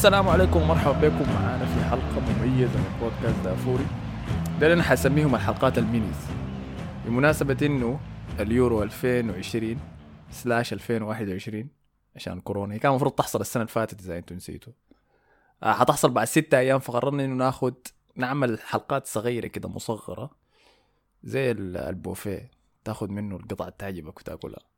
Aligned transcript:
السلام 0.00 0.28
عليكم 0.28 0.62
ومرحبا 0.62 1.08
بكم. 1.08 1.32
معنا 1.32 1.66
في 1.66 1.84
حلقة 1.84 2.20
مميزة 2.20 2.78
من 2.78 2.98
بودكاست 3.00 3.44
دافوري 3.44 3.86
اللي 4.54 4.72
أنا 4.72 4.82
حسميهم 4.82 5.34
الحلقات 5.34 5.78
ال 5.78 5.83
minis. 5.83 6.16
بمناسبة 7.06 7.66
إنه 7.66 8.00
اليورو 8.40 8.82
2020 8.82 9.80
slash 10.30 10.72
2021 10.72 11.68
عشان 12.16 12.40
كورونا. 12.40 12.76
كان 12.76 12.90
المفروض 12.90 13.12
تحصل 13.12 13.40
السنة 13.40 13.62
اللي 13.62 13.72
فاتت 13.72 14.00
إذا 14.00 14.18
أنتم 14.18 14.36
نسيتوا. 14.36 14.72
آه 15.62 15.72
حتحصل 15.72 16.10
بعد 16.10 16.26
ستة 16.26 16.58
أيام 16.58 16.78
فقررنا 16.78 17.24
إنه 17.24 17.34
ناخد 17.34 17.74
نعمل 18.16 18.58
حلقات 18.60 19.06
صغيرة 19.06 19.46
كده 19.46 19.68
مصغرة 19.68 20.30
زي 21.24 21.50
ال- 21.50 21.76
البوفيه. 21.76 22.50
تاخد 22.84 23.10
منه 23.10 23.36
القطعة 23.36 23.64
اللي 23.66 23.76
تعجبك 23.78 24.18
وتاكلها. 24.20 24.69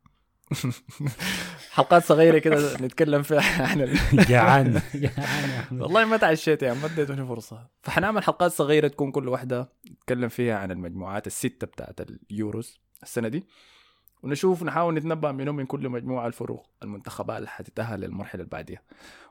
حلقات 1.72 2.04
صغيرة 2.04 2.38
كده 2.38 2.76
نتكلم 2.80 3.22
فيها 3.22 3.62
عن. 3.66 3.78
جعان 4.12 4.22
جعان 4.28 4.80
يا 5.02 5.60
أحمد. 5.60 5.80
والله 5.80 6.04
ما 6.04 6.16
تعشيت 6.16 6.62
يا 6.62 6.70
عم 6.70 6.76
ما 6.78 6.86
اديتوني 6.86 7.26
فرصة 7.26 7.68
فحنعمل 7.82 8.22
حلقات 8.22 8.52
صغيرة 8.52 8.88
تكون 8.88 9.10
كل 9.12 9.28
واحدة 9.28 9.72
نتكلم 9.90 10.28
فيها 10.28 10.58
عن 10.58 10.70
المجموعات 10.70 11.26
الستة 11.26 11.66
بتاعت 11.66 12.00
اليوروز 12.30 12.80
السنة 13.02 13.28
دي 13.28 13.44
ونشوف 14.22 14.62
نحاول 14.62 14.94
نتنبأ 14.94 15.32
منهم 15.32 15.56
من 15.56 15.66
كل 15.66 15.88
مجموعة 15.88 16.26
الفروق 16.26 16.66
المنتخبات 16.82 17.36
اللي 17.36 17.48
حتتأهل 17.48 18.00
للمرحلة 18.00 18.40
اللي 18.40 18.50
بعديها 18.50 18.82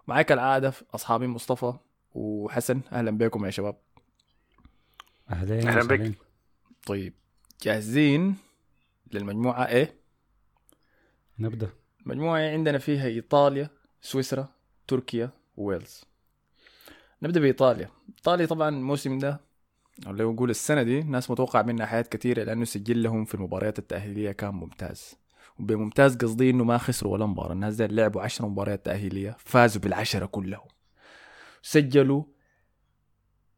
معاك 0.07 0.25
كالعاده 0.25 0.73
أصحابي 0.95 1.27
مصطفى 1.27 1.73
وحسن 2.11 2.81
أهلا 2.91 3.11
بكم 3.11 3.45
يا 3.45 3.51
شباب 3.51 3.75
أهلين 5.29 5.67
أهلا 5.67 5.83
بك. 5.87 6.17
طيب 6.85 7.13
جاهزين 7.63 8.35
للمجموعة 9.13 9.67
إيه 9.67 10.00
نبدأ. 11.41 11.69
المجموعة 12.05 12.39
عندنا 12.39 12.77
فيها 12.77 13.07
إيطاليا 13.07 13.69
سويسرا 14.01 14.49
تركيا 14.87 15.29
وويلز 15.57 16.03
نبدأ 17.23 17.39
بإيطاليا. 17.39 17.89
إيطاليا 18.17 18.45
طبعا 18.45 18.69
الموسم 18.69 19.17
ده 19.17 19.41
أو 20.07 20.11
لو 20.11 20.33
نقول 20.33 20.49
السنة 20.49 20.83
دي 20.83 21.01
ناس 21.03 21.31
متوقع 21.31 21.61
منها 21.61 21.85
حياة 21.85 22.01
كثيرة 22.01 22.43
لأنه 22.43 22.65
سجلهم 22.65 23.25
في 23.25 23.35
المباريات 23.35 23.79
التأهيلية 23.79 24.31
كان 24.31 24.53
ممتاز. 24.53 25.15
وبممتاز 25.59 26.15
قصدي 26.15 26.49
إنه 26.49 26.63
ما 26.63 26.77
خسروا 26.77 27.13
ولا 27.13 27.25
مباراة. 27.25 27.53
الناس 27.53 27.75
دي 27.75 27.87
لعبوا 27.87 28.21
عشر 28.21 28.45
مباريات 28.45 28.85
تأهيلية 28.85 29.35
فازوا 29.39 29.81
بالعشرة 29.81 30.25
كلهم. 30.25 30.67
سجلوا 31.61 32.23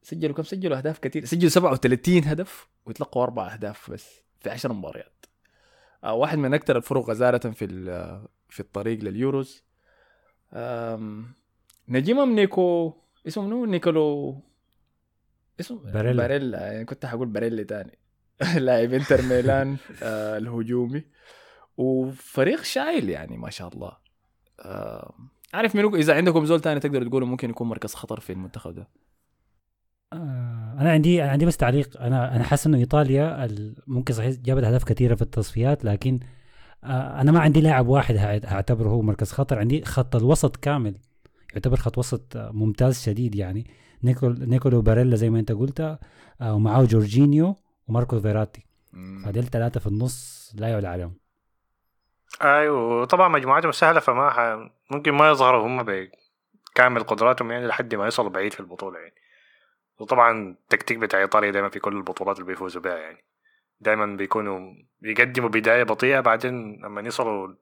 سجلوا 0.01 0.35
كم؟ 0.35 0.43
سجلوا 0.43 0.77
أهداف 0.77 0.99
كثير 0.99 1.25
سجلوا 1.25 1.49
37 1.49 2.23
هدف 2.23 2.67
وتلقوا 2.85 3.23
أربع 3.23 3.53
أهداف 3.53 3.91
بس 3.91 4.21
في 4.39 4.49
عشر 4.49 4.73
مباريات. 4.73 5.12
واحد 6.05 6.37
من 6.37 6.53
أكثر 6.53 6.77
الفرق 6.77 7.09
غزارة 7.09 7.49
في 7.51 7.67
في 8.49 8.59
الطريق 8.59 9.03
لليوروز. 9.03 9.63
أم، 10.53 11.33
نجمهم 11.89 12.35
نيكو 12.35 12.93
اسمه 13.27 13.45
منو؟ 13.45 13.65
نيكولو 13.65 14.39
اسمه 15.59 15.91
باريلا. 15.91 16.17
باريلا. 16.27 16.71
يعني 16.71 16.85
كنت 16.85 17.05
حقول 17.05 17.27
باريلا 17.27 17.63
تاني. 17.63 17.97
لاعب 18.65 18.93
انتر 18.93 19.21
ميلان 19.21 19.77
آه 20.03 20.37
الهجومي. 20.37 21.03
وفريق 21.77 22.63
شايل 22.63 23.09
يعني 23.09 23.37
ما 23.37 23.49
شاء 23.49 23.67
الله. 23.67 23.97
آه 24.59 25.13
عارف 25.53 25.75
منو؟ 25.75 25.95
إذا 25.95 26.15
عندكم 26.15 26.45
زول 26.45 26.59
تاني 26.61 26.79
تقدر 26.79 27.07
تقولوا 27.07 27.27
ممكن 27.27 27.49
يكون 27.49 27.67
مركز 27.69 27.93
خطر 27.93 28.19
في 28.19 28.33
المنتخب 28.33 28.75
ده. 28.75 28.87
آه، 30.13 30.17
أنا 30.79 30.91
عندي 30.91 31.23
أنا 31.23 31.31
عندي 31.31 31.45
بس 31.45 31.57
تعليق. 31.57 32.01
أنا 32.01 32.35
أنا 32.35 32.43
حاسس 32.43 32.67
إنه 32.67 32.77
إيطاليا 32.77 33.45
ال- 33.45 33.75
ممكن 33.87 34.13
صحيح 34.13 34.35
جابت 34.35 34.63
أهداف 34.63 34.83
كثيرة 34.83 35.15
في 35.15 35.21
التصفيات 35.21 35.85
لكن 35.85 36.19
آه، 36.83 37.21
أنا 37.21 37.31
ما 37.31 37.39
عندي 37.39 37.61
لاعب 37.61 37.87
واحد 37.87 38.15
هع- 38.15 38.39
هعتبره 38.45 38.89
هو 38.89 39.01
مركز 39.01 39.31
خطر. 39.31 39.59
عندي 39.59 39.85
خط 39.85 40.15
الوسط 40.15 40.55
كامل 40.57 40.95
يعتبر 41.53 41.77
خط 41.77 41.97
وسط 41.97 42.37
آه، 42.37 42.51
ممتاز 42.51 43.01
شديد 43.03 43.35
يعني. 43.35 43.67
نيكول 44.03 44.49
نيكولو 44.49 44.81
باريلا 44.81 45.15
زي 45.15 45.29
ما 45.29 45.39
أنت 45.39 45.51
قلت 45.51 45.79
آه، 46.41 46.53
ومعاه 46.53 46.83
جورجينيو 46.83 47.55
وماركو 47.87 48.19
فيراتي. 48.21 48.65
فديل 49.25 49.43
ثلاثة 49.43 49.79
في 49.79 49.87
النص 49.87 50.51
لا 50.55 50.67
يعلى 50.67 50.87
عليهم. 50.87 51.13
أيوه 52.41 53.01
وطبعا 53.01 53.27
مجموعاتهم 53.27 53.71
سهلة 53.71 53.99
فما 53.99 54.29
ح... 54.29 54.69
ممكن 54.91 55.11
ما 55.11 55.29
يظهروا 55.29 55.67
هم 55.67 55.83
بكامل 55.83 57.03
قدراتهم 57.03 57.51
يعني 57.51 57.67
لحد 57.67 57.95
ما 57.95 58.03
يوصلوا 58.05 58.29
بعيد 58.29 58.53
في 58.53 58.59
البطولة 58.59 58.99
يعني. 58.99 59.13
وطبعا 60.03 60.49
التكتيك 60.49 60.97
بتاع 60.97 61.19
إيطاليا 61.19 61.51
دايما 61.51 61.69
في 61.69 61.79
كل 61.79 61.97
البطولات 61.97 62.35
اللي 62.35 62.47
بيفوزوا 62.47 62.81
بها 62.81 62.97
يعني. 62.97 63.23
دايما 63.79 64.05
بيكونوا 64.05 64.73
بيقدموا 65.01 65.49
بداية 65.49 65.83
بطيئة 65.83 66.19
بعدين 66.19 66.85
لما 66.85 67.01
يوصلوا 67.01 67.55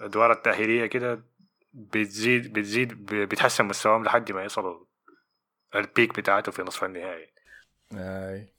الأدوار 0.00 0.32
التأهيلية 0.32 0.86
كده 0.86 1.24
بتزيد 1.72 2.52
بتزيد 2.52 3.06
بيتحسن 3.06 3.64
مستواهم 3.64 4.04
لحد 4.04 4.32
ما 4.32 4.42
يوصلوا 4.42 4.84
البيك 5.74 6.16
بتاعته 6.16 6.52
في 6.52 6.62
نصف 6.62 6.84
النهائي. 6.84 7.32
أي. 7.92 8.52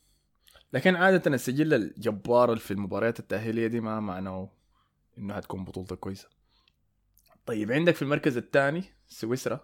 لكن 0.73 0.95
عادة 0.95 1.31
السجل 1.31 1.73
الجبار 1.73 2.55
في 2.55 2.71
المباريات 2.71 3.19
التأهيلية 3.19 3.67
دي 3.67 3.79
ما 3.81 3.99
معناه 3.99 4.49
إنه 5.17 5.33
هتكون 5.33 5.63
بطولتك 5.65 5.99
كويسة. 5.99 6.29
طيب 7.45 7.71
عندك 7.71 7.95
في 7.95 8.01
المركز 8.01 8.37
الثاني 8.37 8.83
سويسرا 9.07 9.59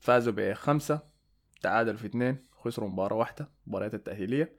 فازوا 0.00 0.32
بخمسة 0.36 1.13
تعادلوا 1.62 1.96
في 1.96 2.06
اثنين 2.06 2.46
خسروا 2.52 2.88
مباراة 2.88 3.16
واحدة 3.16 3.48
مباريات 3.66 3.94
التأهيلية. 3.94 4.56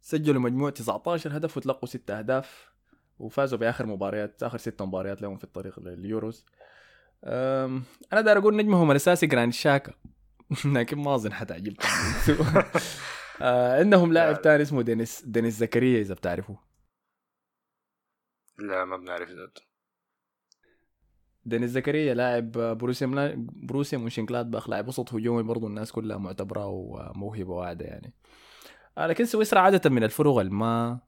سجلوا 0.00 0.40
مجموع 0.40 0.70
19 0.70 1.36
هدف 1.36 1.56
وتلقوا 1.56 1.88
ستة 1.88 2.18
أهداف 2.18 2.70
وفازوا 3.18 3.58
بآخر 3.58 3.86
مباريات 3.86 4.42
آخر 4.42 4.58
ست 4.58 4.82
مباريات 4.82 5.22
لهم 5.22 5.36
في 5.36 5.44
الطريق 5.44 5.80
لليوروز. 5.80 6.46
أنا 7.24 8.20
داير 8.20 8.38
أقول 8.38 8.56
نجمهم 8.56 8.90
الأساسي 8.90 9.26
جرانيت 9.26 9.52
تشاكا. 9.52 9.92
لكن 10.74 10.98
ما 10.98 11.14
أظن 11.14 11.32
حتعجبكم 11.32 11.88
آه، 13.42 13.78
عندهم 13.78 14.12
لاعب 14.12 14.42
تاني 14.42 14.62
اسمه 14.62 14.82
دينيس 14.82 15.22
دينيس 15.22 15.58
زكريا 15.58 16.00
إذا 16.00 16.14
بتعرفوه 16.14 16.58
لا 18.58 18.84
ما 18.84 18.96
بنعرف 18.96 19.28
ذاته 19.28 19.62
دينيس 21.46 21.70
زكريا 21.70 22.14
لاعب 22.14 22.52
بروسيا 22.52 23.06
ملا... 23.06 23.34
بروسيا 23.38 23.98
مونشنجلادباخ 23.98 24.68
لاعب 24.68 24.88
وسط 24.88 25.14
هجومي 25.14 25.42
برضو 25.42 25.66
الناس 25.66 25.92
كلها 25.92 26.16
معتبره 26.16 26.66
وموهبة 26.66 27.52
واعدة 27.52 27.84
يعني 27.84 28.14
آه 28.98 29.06
لكن 29.06 29.24
سويسرا 29.24 29.60
عادة 29.60 29.90
من 29.90 30.04
الفرق 30.04 30.38
اللي 30.38 30.52
ما 30.52 30.98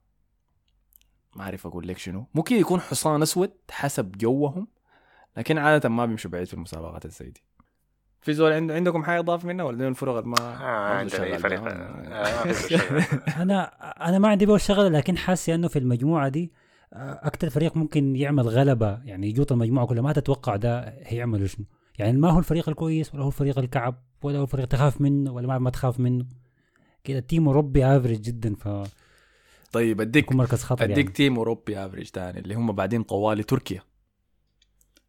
ما 1.35 1.43
أعرف 1.43 1.67
أقول 1.67 1.87
لك 1.87 1.97
شنو 1.97 2.25
ممكن 2.33 2.55
يكون 2.55 2.81
حصان 2.81 3.21
أسود 3.21 3.51
حسب 3.71 4.11
جوهم 4.11 4.67
لكن 5.37 5.57
عادة 5.57 5.89
ما 5.89 6.05
بيمشوا 6.05 6.31
بعيد 6.31 6.47
في 6.47 6.53
المسابقات 6.53 7.05
الزي 7.05 7.29
دي 7.29 7.43
في 8.21 8.33
زول 8.33 8.51
عند... 8.51 8.71
عندكم 8.71 9.03
حاجة 9.03 9.19
اضاف 9.19 9.45
منها 9.45 9.65
ولا 9.65 9.87
الفرق 9.87 10.15
اللي 10.15 10.29
ما 10.29 10.37
آه 10.39 10.97
عندنا 10.97 11.17
شغال 11.17 11.39
فريق؟ 11.39 11.61
آه،. 11.63 12.45
أنا 13.43 13.63
أنا 14.09 14.19
ما 14.19 14.27
عندي 14.27 14.45
بقى 14.45 14.59
شغله 14.59 14.89
لكن 14.89 15.17
حاسس 15.17 15.49
إنه 15.49 15.67
في 15.67 15.79
المجموعة 15.79 16.29
دي 16.29 16.51
أكتر 16.93 17.49
فريق 17.49 17.77
ممكن 17.77 18.15
يعمل 18.15 18.47
غلبة 18.47 19.03
يعني 19.03 19.27
يجوط 19.29 19.51
المجموعه 19.51 19.87
كلها 19.87 20.01
ما 20.01 20.13
تتوقع 20.13 20.55
ده 20.55 20.79
هيعملوا 21.03 21.47
شنو. 21.47 21.65
يعني 21.99 22.17
ما 22.17 22.29
هو 22.31 22.39
الفريق 22.39 22.69
الكويس 22.69 23.13
ولا 23.15 23.23
هو 23.23 23.27
الفريق 23.27 23.59
الكعب 23.59 24.03
ولا 24.23 24.37
هو 24.39 24.43
الفريق 24.43 24.65
تخاف 24.65 25.01
منه 25.01 25.31
ولا 25.31 25.47
ما, 25.47 25.57
ما 25.59 25.69
تخاف 25.69 25.99
منه. 25.99 26.25
كده 27.03 27.19
team 27.19 27.47
أوروبي 27.47 27.85
average 27.85 28.21
جدا 28.21 28.55
فيكون 28.55 28.83
طيب 29.71 30.01
أديك 30.01 30.31
مركز 30.31 30.63
خطر 30.63 30.83
أديك 30.83 30.97
يعني. 30.97 31.11
team 31.11 31.35
أوروبي 31.37 31.85
average 31.85 32.09
تاني 32.09 32.39
اللي 32.39 32.55
هم 32.55 32.71
بعدين 32.71 33.03
طوالي 33.03 33.43
تركيا 33.43 33.81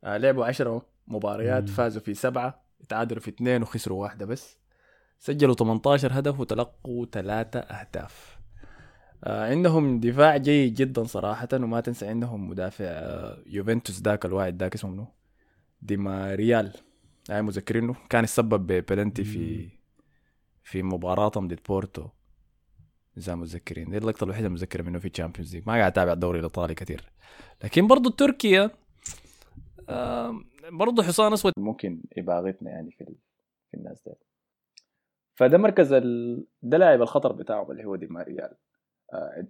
آه 0.04 0.16
لعبوا 0.16 0.44
10 0.44 0.86
مباريات 1.08 1.62
مم. 1.62 1.68
فازوا 1.74 2.02
في 2.02 2.14
سبعة 2.14 2.62
تعادلوا 2.88 3.20
في 3.20 3.28
اثنين 3.30 3.62
وخسروا 3.62 4.02
واحدة 4.02 4.26
بس. 4.26 4.56
سجلوا 5.18 5.54
18 5.54 6.18
هدف 6.18 6.40
وتلقوا 6.40 7.06
ثلاثة 7.12 7.58
أهداف. 7.60 8.39
عندهم 9.26 10.00
دفاع 10.00 10.36
جيد 10.36 10.74
جدا 10.74 11.04
صراحة 11.04 11.48
وما 11.52 11.80
تنسى 11.80 12.08
عندهم 12.08 12.48
مدافع 12.48 12.84
آه 12.84 13.42
يوفنتوس 13.46 14.02
ذاك 14.02 14.24
الواحد 14.24 14.62
ذاك 14.62 14.74
اسمه 14.74 14.90
منو؟ 14.90 15.06
ديميرال 15.82 16.72
هاي 17.30 17.42
مذكرينه. 17.42 17.94
كان 18.10 18.24
يسبب 18.24 18.66
ببلنتي 18.66 19.24
في 19.24 19.68
في 20.62 20.82
مباراتهم 20.82 21.48
ضد 21.48 21.60
بورتو. 21.68 22.08
إذا 23.18 23.34
متذكرين 23.34 23.90
دي 23.90 23.98
اللقطة 23.98 24.24
الوحيدة 24.24 24.46
المتذكره 24.46 24.82
منه 24.82 24.98
في 24.98 25.08
Champions 25.08 25.54
League 25.54 25.64
ما 25.66 25.72
قاعد 25.72 25.92
أتابع 25.92 26.12
الدوري 26.12 26.38
الإيطالي 26.38 26.74
كثير. 26.74 27.12
لكن 27.64 27.86
برضو 27.86 28.10
تركيا 28.10 28.70
آم، 29.88 30.44
برضو 30.72 31.02
حصان 31.02 31.32
أسود. 31.32 31.52
ممكن 31.56 32.02
يباغتنا 32.16 32.70
يعني 32.70 32.90
في 32.90 33.04
في 33.70 33.76
الناس 33.76 34.02
ده 34.06 34.16
فده 35.34 35.58
مركز 35.58 35.92
ال... 35.92 36.44
ده 36.62 36.78
لاعب 36.78 37.02
الخطر 37.02 37.32
بتاعهم 37.32 37.70
اللي 37.70 37.84
هو 37.84 37.96
دي 37.96 38.06
ماريال. 38.06 38.50
آه 38.50 38.69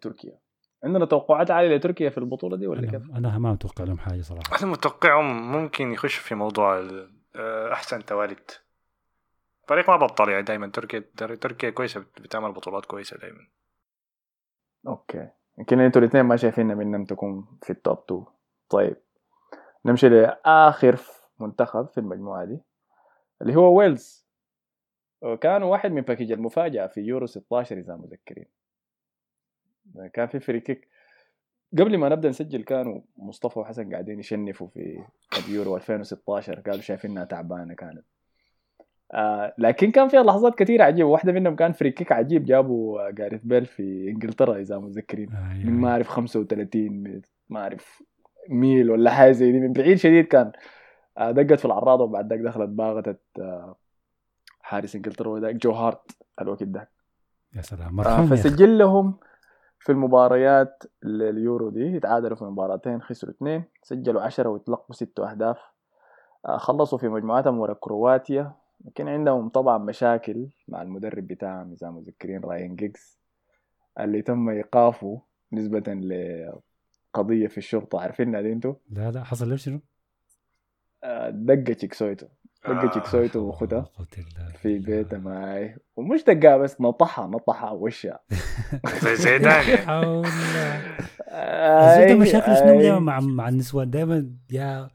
تركيا 0.00 0.38
عندنا 0.84 1.04
توقعات 1.04 1.50
عالية 1.50 1.76
لتركيا 1.76 2.10
في 2.10 2.18
البطولة 2.18 2.56
دي 2.56 2.66
ولا 2.66 2.80
كيف؟ 2.90 2.94
أنا, 3.10 3.18
أنا 3.18 3.38
ما 3.38 3.52
متوقع 3.52 3.84
لهم 3.84 3.98
حاجة 3.98 4.20
صراحة. 4.20 4.58
أنا 4.62 4.70
متوقعهم 4.70 5.52
ممكن 5.52 5.92
يخش 5.92 6.14
في 6.16 6.34
موضوع 6.34 6.78
ال- 6.78 7.12
آه، 7.36 7.72
أحسن 7.72 8.04
توالد 8.04 8.50
فريق 9.68 9.90
ما 9.90 9.96
بطل 9.96 10.28
يعني 10.28 10.42
دائما 10.42 10.66
تركيا 10.66 11.04
تركيا 11.16 11.70
كويسة 11.70 12.00
بت- 12.00 12.20
بتعمل 12.22 12.52
بطولات 12.52 12.86
كويسة 12.86 13.16
دائما 13.18 13.46
Okay. 14.86 15.28
يمكن 15.58 15.80
أنتوا 15.80 16.00
الاثنين 16.02 16.24
ما 16.24 16.36
شايفين 16.36 16.66
منهم 16.66 17.04
تكون 17.04 17.58
في 17.62 17.70
ال 17.70 17.77
top 17.77 17.98
2 18.04 18.24
طيب. 18.70 18.96
نمشي 19.84 20.08
لآخر 20.08 20.98
منتخب 21.38 21.88
في 21.88 21.98
المجموعة 21.98 22.44
دي 22.44 22.58
اللي 23.42 23.56
هو 23.56 23.78
ويلز. 23.78 24.26
كانوا 25.40 25.68
واحد 25.72 25.92
من 25.92 26.00
package 26.00 26.32
المفاجأة 26.32 26.86
في 26.86 27.00
يورو 27.00 27.26
16 27.26 27.78
إذا 27.78 27.96
مذكرين 27.96 28.46
كان 30.12 30.26
في 30.26 30.40
free 30.40 30.60
kick. 30.60 30.88
قبل 31.78 31.98
ما 31.98 32.08
نبدأ 32.08 32.28
نسجل 32.28 32.62
كانوا 32.62 33.00
مصطفى 33.16 33.58
وحسن 33.58 33.92
قاعدين 33.92 34.18
يشنفوا 34.18 34.68
في 34.68 34.98
اليورو 35.38 35.76
2016 35.76 36.60
قالوا 36.60 36.80
شايفينها 36.80 37.24
تعبانة 37.24 37.74
كانت. 37.74 38.04
آه 39.12 39.54
لكن 39.58 39.90
كان 39.90 40.08
فيها 40.08 40.22
لحظات 40.22 40.54
كثيره 40.54 40.84
عجيبة. 40.84 41.08
واحدة 41.08 41.32
منهم 41.32 41.56
كان 41.56 41.72
free 41.72 41.90
kick 41.90 42.12
عجيب 42.12 42.44
جابوا 42.44 43.10
جاريث 43.10 43.40
بيل 43.44 43.66
في 43.66 44.08
إنجلترا 44.08 44.56
إذا 44.56 44.78
متذكرين. 44.78 45.32
آه 45.32 45.54
من 45.54 45.72
ما 45.72 45.90
أعرف 45.90 46.08
35 46.08 47.22
ما 47.48 47.60
أعرف 47.60 48.02
ميل 48.48 48.90
ولا 48.90 49.10
حاجة 49.10 49.32
زي 49.32 49.52
دي. 49.52 49.60
من 49.60 49.72
بعيد 49.72 49.96
شديد 49.96 50.24
كان 50.24 50.52
آه 51.18 51.30
دقت 51.30 51.58
في 51.58 51.64
العارضة 51.64 52.04
وبعد 52.04 52.32
ذاك 52.32 52.40
دخلت 52.40 52.68
باغتت 52.68 53.20
آه 53.38 53.76
حارس 54.60 54.96
إنجلترا 54.96 55.28
وذاك 55.28 55.54
جو 55.54 55.72
هارت 55.72 56.10
الوقت 56.40 56.62
ده. 56.62 56.90
يا 57.56 57.62
سلام. 57.62 58.00
آه. 58.00 58.26
فسجل 58.26 58.78
لهم 58.78 59.14
في 59.80 59.92
المباريات 59.92 60.82
اليورو 61.04 61.70
دي 61.70 61.80
يتعادلوا 61.80 62.36
في 62.36 62.44
مباراتين 62.44 63.02
خسروا 63.02 63.32
اثنين 63.32 63.64
سجلوا 63.82 64.22
عشرة 64.22 64.48
وتلقوا 64.48 64.94
ستة 64.94 65.30
أهداف. 65.30 65.58
آه، 66.46 66.56
خلصوا 66.56 66.98
في 66.98 67.08
مجموعتهم 67.08 67.58
ورا 67.58 67.74
كرواتيا. 67.74 68.52
لكن 68.84 69.08
عندهم 69.08 69.48
طبعا 69.48 69.78
مشاكل 69.78 70.48
مع 70.68 70.82
المدرب 70.82 71.26
بتاعهم 71.26 71.72
إذا 71.72 71.90
مذكرين 71.90 72.40
راين 72.40 72.76
جيجز 72.76 73.18
اللي 74.00 74.22
تم 74.22 74.48
إيقافه 74.48 75.22
نسبة 75.52 75.94
لقضية 75.94 77.46
في 77.46 77.58
الشرطة. 77.58 78.00
عارفينها 78.00 78.40
دي 78.40 78.52
أنتوا 78.52 78.74
لا 78.90 79.10
لا 79.10 79.24
حصل 79.24 79.50
له 79.50 79.56
شنو؟ 79.56 79.80
آه، 81.04 81.30
دقة 81.30 81.72
تشيكسويتو 81.72 82.26
وخدها. 83.36 83.80
قلت 83.98 84.18
الله. 84.18 84.52
في 84.62 84.78
بيته 84.78 85.18
معي. 85.18 85.76
ومش 85.96 86.24
دقها 86.24 86.56
بس 86.56 86.80
نطحها 86.80 87.26
نطحها 87.26 87.70
وشها. 87.70 88.20
زي. 89.14 89.38
آي- 89.38 89.48
الزول 91.30 92.06
ده 92.08 92.14
مشاكل 92.14 92.56
شنو. 92.56 92.80
دائما 92.80 92.98
مع 92.98 93.20
مع 93.20 93.48
النسوان. 93.48 93.90
دائما 93.90 94.30
يا 94.50 94.90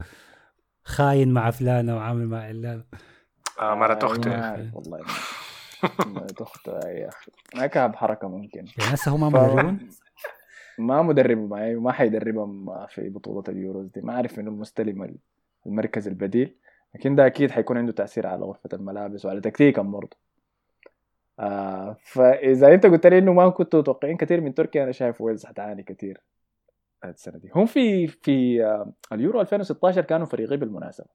خاين 0.84 1.32
مع 1.32 1.50
فلانة 1.50 1.96
وعامل 1.96 2.26
مع 2.28 2.38
علانه 2.42 2.84
آه 3.60 3.74
مرات 3.74 4.04
أختي. 4.04 4.30
والله. 4.74 5.00
مرات 6.06 6.40
اخته 6.40 6.72
يا 6.88 7.08
أخي. 7.08 7.30
ما 7.54 7.66
كان 7.66 7.90
بحركة 7.90 8.28
ممكن. 8.28 8.58
يعني 8.78 8.94
هسه 8.94 9.10
هم 9.16 9.20
مدربون؟ 9.32 9.78
ما 10.78 11.02
مدرب 11.02 11.38
معي 11.38 11.74
ما 11.74 11.92
حيدربهم 11.92 12.86
في 12.86 13.08
بطولة 13.08 13.44
اليوروز 13.48 13.90
دي. 13.90 14.00
ما 14.00 14.12
أعرف 14.14 14.38
إنه 14.38 14.50
المستلم 14.50 15.16
المركز 15.66 16.08
البديل. 16.08 16.56
لكن 16.96 17.14
ده 17.14 17.26
أكيد 17.26 17.50
حيكون 17.50 17.78
عنده 17.78 17.92
تأثير 17.92 18.26
على 18.26 18.44
غرفة 18.44 18.68
الملابس 18.72 19.24
وعلى 19.24 19.40
تكتيكهم 19.40 19.90
برضه. 19.90 20.16
آه 21.38 21.96
فإذا 22.00 22.74
أنت 22.74 22.86
قلت 22.86 23.06
لي 23.06 23.18
إنه 23.18 23.32
ما 23.32 23.48
كنتوا 23.48 23.80
متوقعين 23.80 24.16
كثير 24.16 24.40
من 24.40 24.54
تركيا 24.54 24.82
أنا 24.82 24.92
شايف 24.92 25.20
ويلز 25.20 25.46
حتعاني 25.46 25.82
كثير 25.82 26.20
السنة 27.04 27.38
دي. 27.38 27.50
هم 27.54 27.66
في 27.66 28.06
في 28.06 28.64
آه 28.64 28.92
اليورو 29.12 29.40
2016 29.40 30.00
كانوا 30.00 30.26
فريقي 30.26 30.56
بالمناسبة. 30.56 31.06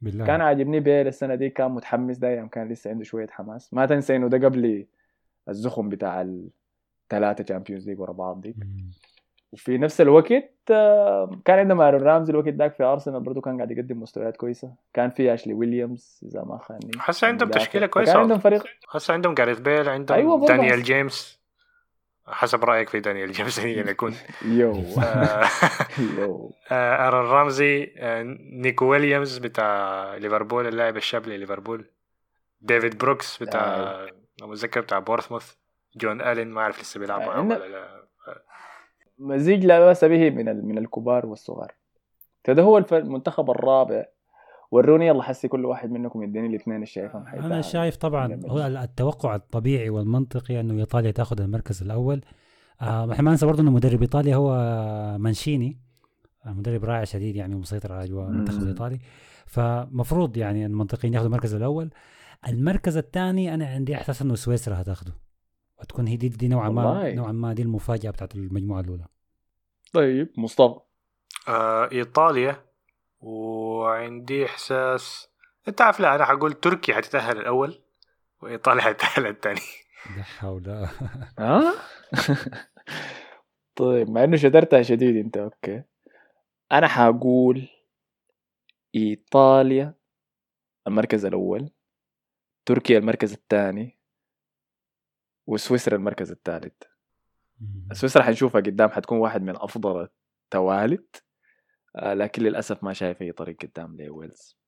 بالله. 0.00 0.26
كان 0.26 0.40
عاجبني 0.40 0.80
بيل 0.80 1.06
السنة 1.06 1.34
دي 1.34 1.50
كان 1.50 1.70
متحمس 1.70 2.16
ده 2.16 2.28
أيام 2.28 2.48
كان 2.48 2.68
لسه 2.68 2.90
عنده 2.90 3.04
شوية 3.04 3.28
حماس. 3.30 3.74
ما 3.74 3.86
تنسى 3.86 4.16
إنه 4.16 4.28
ده 4.28 4.48
قبل 4.48 4.86
الزخم 5.48 5.88
بتاع 5.88 6.20
الثلاثه 6.20 7.44
Champions 7.44 7.88
League 7.88 8.00
ورا 8.00 8.12
بعض 8.12 8.40
دي. 8.40 8.56
وفي 9.52 9.78
نفس 9.78 10.00
الوقت 10.00 10.52
آه، 10.70 11.40
كان 11.44 11.58
عندنا 11.58 11.88
ارون 11.88 12.02
رامزي 12.02 12.30
الوقت 12.30 12.48
ذاك 12.48 12.74
في 12.74 12.82
أرسنال 12.82 13.20
برضه 13.20 13.40
كان 13.40 13.56
قاعد 13.56 13.70
يقدم 13.70 14.00
مستويات 14.02 14.36
كويسة. 14.36 14.74
كان 14.94 15.10
في 15.10 15.34
أشلي 15.34 15.54
ويليامز 15.54 16.20
إذا 16.28 16.42
ما 16.44 16.58
خاني. 16.58 16.90
هسه 17.00 17.26
عندهم. 17.26 17.50
تشكيلة 17.50 17.86
فكان 17.86 18.04
كويسة. 18.04 18.18
عندهم 18.18 18.38
فريق 18.38 18.64
هسه 18.90 19.14
عندهم 19.14 19.34
جاريث 19.34 19.58
بيل 19.58 19.88
عندهم 19.88 20.18
أيوة 20.18 20.46
دانيال. 20.46 20.82
جيمس 20.82 21.42
حسب 22.26 22.64
رأيك 22.64 22.88
في 22.88 23.00
دانيال 23.00 23.32
جيمس 23.32 23.58
يعني 23.64 23.90
يكون 23.90 24.14
يو. 24.44 24.72
آه، 25.04 25.48
يو. 26.18 26.52
آه، 26.70 27.08
أرون 27.08 27.26
رامزي 27.26 27.92
آه، 27.98 28.22
نيكو 28.52 28.84
ويليامز 28.84 29.38
بتاع 29.38 30.14
ليفربول 30.16 30.66
اللاعب 30.66 30.96
الشاب 30.96 31.26
لليفربول. 31.26 31.84
ديفيد 32.60 32.98
بروكس 32.98 33.42
بتاع 33.42 33.94
المتذكر 34.42 34.80
بتاع 34.80 34.98
بورنموث 34.98 35.52
جو 35.96 36.20
الين 36.20 36.48
ما 36.50 36.60
أعرف 36.60 36.80
لسه 36.80 37.00
بيلعب 37.00 37.20
آه، 37.20 37.40
ولا 37.40 37.54
لا. 37.68 38.01
مزيج 39.22 39.66
لا 39.66 39.80
بأس 39.80 40.04
به 40.04 40.30
من 40.30 40.64
من 40.66 40.78
الكبار 40.78 41.26
والصغار 41.26 41.72
فده 42.44 42.62
هو 42.62 42.78
المنتخب 42.78 43.50
الرابع 43.50 44.04
وروني 44.70 45.06
يلا 45.06 45.22
حسي 45.22 45.48
كل 45.48 45.64
واحد 45.64 45.90
منكم 45.90 46.22
يديني 46.22 46.46
الاثنين 46.46 46.84
شايفهم 46.84 47.26
أنا. 47.26 47.60
شايف 47.60 47.96
طبعا. 47.96 48.40
هو 48.46 48.66
التوقع 48.66 49.34
الطبيعي 49.34 49.90
والمنطقي 49.90 50.60
أنه 50.60 50.80
إيطاليا 50.80 51.10
تأخذ 51.10 51.40
المركز 51.40 51.82
الأول 51.82 52.20
آه 52.80 53.12
إحنا 53.12 53.22
ما 53.24 53.30
ننسى 53.30 53.46
برضه 53.46 53.62
إنه 53.62 53.70
مدرب 53.70 54.02
إيطاليا 54.02 54.36
هو 54.36 54.54
مانشيني 55.18 55.78
آه، 56.46 56.52
مدرب 56.52 56.84
رائع 56.84 57.04
شديد 57.04 57.36
يعني 57.36 57.54
ومسيطر 57.54 57.92
على 57.92 58.04
أجواء 58.04 58.28
المنتخب. 58.28 58.62
الإيطالي 58.62 58.98
فمفروض 59.46 60.36
يعني 60.36 60.66
المنطقيين 60.66 61.14
يأخذوا 61.14 61.28
المركز 61.28 61.54
الأول 61.54 61.90
المركز 62.48 62.96
الثاني 62.96 63.54
أنا 63.54 63.66
عندي 63.66 63.94
إحساس 63.94 64.22
إنه 64.22 64.34
سويسرا 64.34 64.80
هتاخده 64.80 65.12
وتكون 65.80 66.06
هي 66.06 66.16
دي, 66.16 66.28
دي 66.28 66.48
نوعا 66.48 66.68
ما. 66.68 67.12
نوعا 67.14 67.32
ما 67.32 67.52
دي 67.52 67.62
المفاجأة 67.62 68.10
بتاعت 68.10 68.34
المجموعة 68.34 68.80
الأولى 68.80 69.04
طيب 69.92 70.32
مصطفى. 70.36 70.80
آه، 71.48 71.88
إيطاليا. 71.92 72.72
وعندي 73.20 74.44
إحساس 74.44 75.28
أنت 75.68 75.80
عارف 75.80 76.00
لا 76.00 76.14
أنا 76.14 76.24
حقول 76.24 76.52
تركيا 76.52 76.94
حتتأهل 76.94 77.38
الأول 77.38 77.82
وإيطاليا 78.40 78.82
حتتأهل 78.88 79.26
الثاني. 79.26 79.60
لا 80.16 80.22
حول. 80.22 80.68
ها 81.38 81.74
طيب 83.76 84.10
مع 84.10 84.24
إنه 84.24 84.36
شكرتها 84.36 84.82
شديد 84.82 85.16
أنت 85.16 85.36
okay. 85.36 85.82
أنا 86.72 86.88
حقول 86.88 87.68
إيطاليا 88.94 89.94
المركز 90.86 91.24
الأول 91.24 91.70
تركيا 92.66 92.98
المركز 92.98 93.32
الثاني 93.32 93.98
وسويسرا 95.46 95.96
المركز 95.96 96.30
الثالث. 96.30 96.82
سويسرا 97.92 98.22
حنشوفها 98.22 98.60
قدام 98.60 98.90
حتكون 98.90 99.18
واحد 99.18 99.42
من 99.42 99.56
أفضل 99.56 100.08
التوالت 100.44 101.06
آه، 101.96 102.14
لكن 102.14 102.42
للأسف 102.42 102.84
ما 102.84 102.92
شايف 102.92 103.22
أي 103.22 103.32
طريق 103.32 103.56
قدام 103.62 103.96
لويلز. 104.00 104.58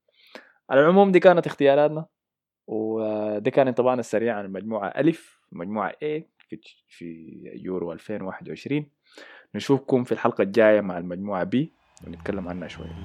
على 0.70 0.80
العموم 0.80 1.12
دي 1.12 1.20
كانت 1.20 1.46
اختياراتنا 1.46 2.06
ودي 2.66 3.50
كان 3.50 3.68
انطباعنا 3.68 4.00
السريع 4.00 4.38
عن 4.38 4.44
المجموعة 4.44 4.88
ألف 4.88 5.40
مجموعة 5.52 5.90
A 5.92 6.22
في 6.38 6.60
في 6.88 7.24
يورو 7.64 7.92
2021 7.92 8.86
نشوفكم 9.54 10.04
في 10.04 10.12
الحلقة 10.12 10.42
الجاية 10.42 10.80
مع 10.80 10.98
المجموعة 10.98 11.44
B 11.44 11.58
ونتكلم 12.06 12.48
عنها 12.48 12.68
شوية 12.68 12.96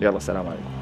يلا 0.00 0.18
سلام 0.18 0.46
عليكم. 0.46 0.81